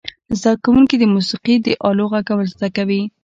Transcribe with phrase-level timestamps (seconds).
[0.41, 3.01] زده کوونکو د موسیقي د آلو غږول زده کول.